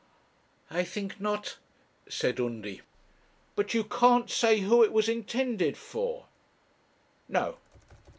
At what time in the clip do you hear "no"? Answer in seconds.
7.29-7.59